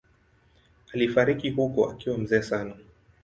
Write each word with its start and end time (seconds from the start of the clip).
Alifariki 0.93 1.49
huko 1.49 1.89
akiwa 1.89 2.17
mzee 2.17 2.41
sana. 2.41 2.73